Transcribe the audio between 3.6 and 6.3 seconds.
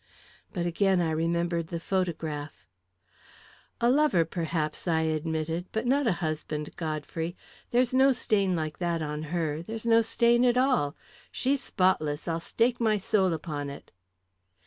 "A lover, perhaps," I admitted, "but not a